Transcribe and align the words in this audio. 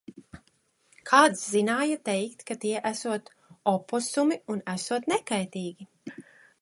Kāds 1.09 1.43
zināja 1.55 1.99
teikt, 2.09 2.41
ka 2.47 2.57
tie 2.63 2.81
esot 2.93 3.31
oposumi 3.73 4.39
un 4.55 4.65
esot 4.77 5.07
nekaitīgi. 5.15 5.89